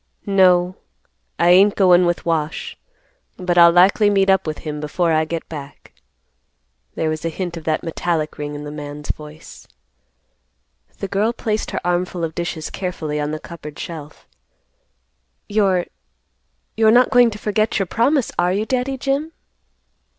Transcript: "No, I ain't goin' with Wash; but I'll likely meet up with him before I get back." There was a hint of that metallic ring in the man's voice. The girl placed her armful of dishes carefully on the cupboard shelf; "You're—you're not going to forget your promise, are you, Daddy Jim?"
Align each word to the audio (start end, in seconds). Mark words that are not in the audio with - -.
"No, 0.25 0.77
I 1.37 1.51
ain't 1.51 1.75
goin' 1.75 2.07
with 2.07 2.25
Wash; 2.25 2.75
but 3.37 3.55
I'll 3.55 3.71
likely 3.71 4.09
meet 4.09 4.31
up 4.31 4.47
with 4.47 4.57
him 4.65 4.79
before 4.79 5.11
I 5.11 5.25
get 5.25 5.47
back." 5.47 5.93
There 6.95 7.07
was 7.07 7.23
a 7.23 7.29
hint 7.29 7.55
of 7.55 7.65
that 7.65 7.83
metallic 7.83 8.39
ring 8.39 8.55
in 8.55 8.63
the 8.63 8.71
man's 8.71 9.11
voice. 9.11 9.67
The 10.97 11.07
girl 11.07 11.33
placed 11.33 11.69
her 11.69 11.81
armful 11.85 12.23
of 12.23 12.33
dishes 12.33 12.71
carefully 12.71 13.19
on 13.19 13.29
the 13.29 13.39
cupboard 13.39 13.77
shelf; 13.77 14.25
"You're—you're 15.47 16.89
not 16.91 17.11
going 17.11 17.29
to 17.29 17.37
forget 17.37 17.77
your 17.77 17.85
promise, 17.85 18.31
are 18.39 18.51
you, 18.53 18.65
Daddy 18.65 18.97
Jim?" 18.97 19.33